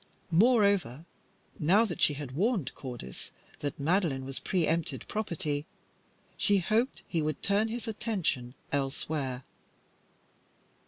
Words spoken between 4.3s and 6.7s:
pre empted property, she